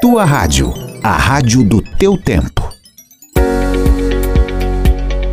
[0.00, 2.72] Tua Rádio, a rádio do teu tempo.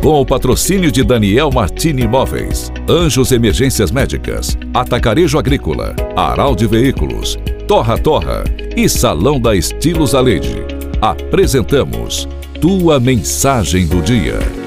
[0.02, 7.38] Com o patrocínio de Daniel Martini Imóveis, Anjos Emergências Médicas, Atacarejo Agrícola, Aral de Veículos,
[7.66, 8.44] Torra Torra
[8.76, 10.62] e Salão da Estilos Aleide,
[11.00, 12.28] apresentamos
[12.60, 14.57] Tua Mensagem do Dia.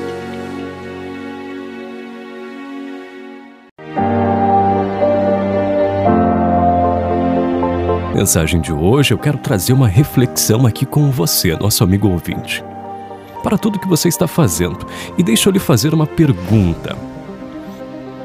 [8.21, 12.63] Mensagem de hoje, eu quero trazer uma reflexão aqui com você, nosso amigo ouvinte
[13.41, 14.85] para tudo que você está fazendo.
[15.17, 16.95] E deixa eu lhe fazer uma pergunta.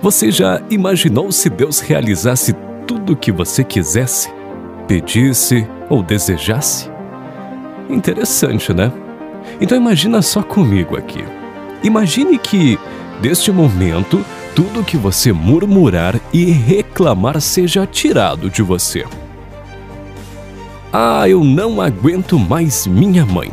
[0.02, 2.54] Você já imaginou se Deus realizasse
[2.86, 4.30] tudo o que você quisesse,
[4.86, 6.90] pedisse ou desejasse?
[7.88, 8.92] Interessante, né?
[9.62, 11.24] Então imagina só comigo aqui.
[11.82, 12.78] Imagine que,
[13.22, 14.22] deste momento,
[14.54, 19.06] tudo que você murmurar e reclamar seja tirado de você.
[20.92, 23.50] Ah, eu não aguento mais minha mãe.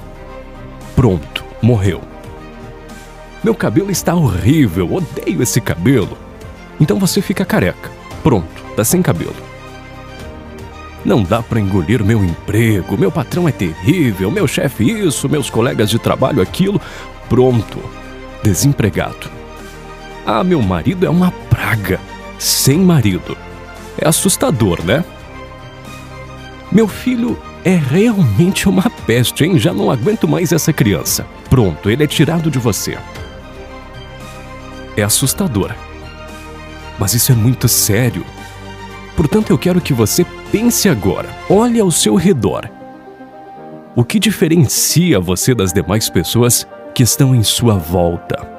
[0.95, 2.01] Pronto morreu.
[3.41, 6.17] Meu cabelo está horrível, odeio esse cabelo.
[6.79, 7.89] Então você fica careca.
[8.21, 9.35] Pronto, tá sem cabelo.
[11.05, 15.89] Não dá para engolir meu emprego, meu patrão é terrível, meu chefe isso, meus colegas
[15.89, 16.79] de trabalho aquilo.
[17.27, 17.79] Pronto,
[18.43, 19.29] desempregado.
[20.25, 21.99] Ah, meu marido é uma praga.
[22.39, 23.37] Sem marido.
[23.97, 25.03] É assustador, né?
[26.73, 29.59] Meu filho é realmente uma peste, hein?
[29.59, 31.23] Já não aguento mais essa criança.
[31.47, 32.97] Pronto, ele é tirado de você.
[34.97, 35.71] É assustador.
[36.97, 38.25] Mas isso é muito sério.
[39.15, 41.29] Portanto, eu quero que você pense agora.
[41.47, 42.67] Olhe ao seu redor.
[43.95, 48.49] O que diferencia você das demais pessoas que estão em sua volta?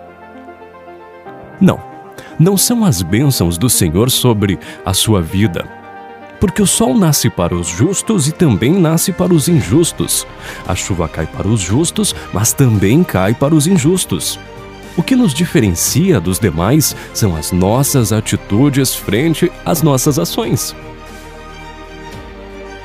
[1.61, 1.81] Não,
[2.39, 5.84] não são as bênçãos do Senhor sobre a sua vida
[6.41, 10.27] porque o sol nasce para os justos e também nasce para os injustos.
[10.67, 14.39] A chuva cai para os justos, mas também cai para os injustos.
[14.97, 20.75] O que nos diferencia dos demais são as nossas atitudes frente às nossas ações.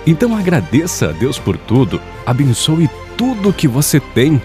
[0.07, 4.41] Então agradeça a Deus por tudo, abençoe tudo que você tem.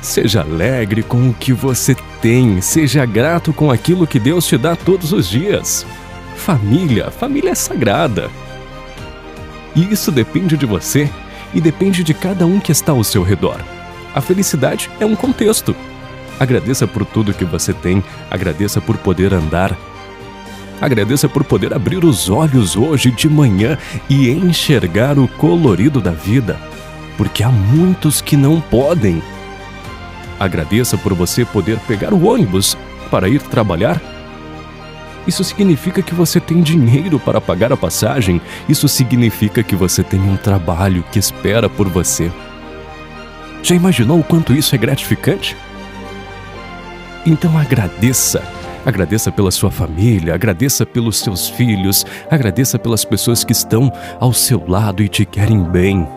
[0.00, 4.76] Seja alegre com o que você tem, seja grato com aquilo que Deus te dá
[4.76, 5.84] todos os dias.
[6.36, 8.30] Família, família é sagrada.
[9.74, 11.10] E isso depende de você
[11.54, 13.60] e depende de cada um que está ao seu redor.
[14.14, 15.74] A felicidade é um contexto.
[16.40, 19.76] Agradeça por tudo que você tem, agradeça por poder andar.
[20.80, 23.76] Agradeça por poder abrir os olhos hoje de manhã
[24.08, 26.56] e enxergar o colorido da vida,
[27.16, 29.20] porque há muitos que não podem.
[30.38, 32.76] Agradeça por você poder pegar o ônibus
[33.10, 34.00] para ir trabalhar
[35.28, 38.40] isso significa que você tem dinheiro para pagar a passagem.
[38.66, 42.32] Isso significa que você tem um trabalho que espera por você.
[43.62, 45.54] Já imaginou o quanto isso é gratificante?
[47.26, 48.42] Então agradeça.
[48.86, 54.64] Agradeça pela sua família, agradeça pelos seus filhos, agradeça pelas pessoas que estão ao seu
[54.66, 56.08] lado e te querem bem.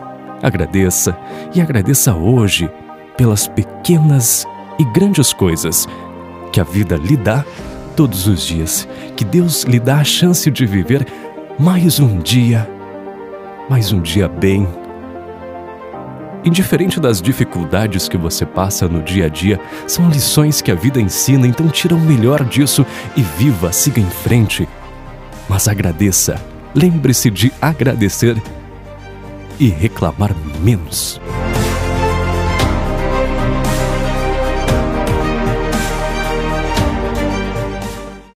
[0.42, 1.14] Agradeça
[1.54, 2.70] e agradeça hoje
[3.14, 4.46] pelas pequenas
[4.78, 5.86] e grandes coisas
[6.50, 7.44] que a vida lhe dá
[7.96, 11.06] todos os dias, que Deus lhe dá a chance de viver
[11.58, 12.68] mais um dia,
[13.68, 14.66] mais um dia bem.
[16.44, 21.00] Indiferente das dificuldades que você passa no dia a dia, são lições que a vida
[21.00, 22.84] ensina, então tira o melhor disso
[23.16, 24.68] e viva, siga em frente.
[25.48, 26.34] Mas agradeça,
[26.74, 28.36] lembre-se de agradecer
[29.60, 31.20] e reclamar menos.